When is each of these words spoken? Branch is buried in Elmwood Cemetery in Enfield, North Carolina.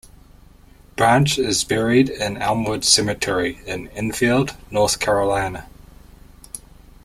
Branch 0.95 1.37
is 1.37 1.63
buried 1.63 2.09
in 2.09 2.37
Elmwood 2.37 2.83
Cemetery 2.83 3.59
in 3.67 3.87
Enfield, 3.89 4.55
North 4.71 4.99
Carolina. 4.99 5.67